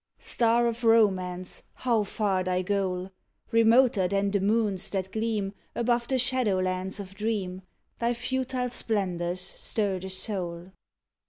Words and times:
Star 0.17 0.65
of 0.65 0.83
romance, 0.83 1.61
how 1.75 2.03
far 2.03 2.43
thy 2.43 2.63
goal! 2.63 3.11
Remoter 3.51 4.07
than 4.07 4.31
the 4.31 4.39
moons 4.39 4.89
that 4.89 5.11
gleam 5.11 5.53
Above 5.75 6.07
the 6.07 6.17
shadow 6.17 6.57
lands 6.59 6.99
of 6.99 7.13
dream, 7.13 7.61
Thy 7.99 8.15
futile 8.15 8.71
splendors 8.71 9.39
stir 9.41 9.99
the 9.99 10.09
soul. 10.09 10.71